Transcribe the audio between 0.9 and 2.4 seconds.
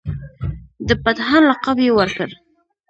پتهان لقب یې ورکړ.